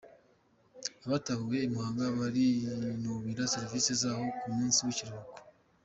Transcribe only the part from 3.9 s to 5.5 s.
zaho ku munsi w’ikiruhuko